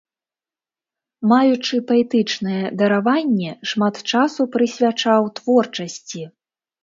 [1.31, 6.23] Маючы паэтычнае дараванне, шмат часу прысвячаў творчасці.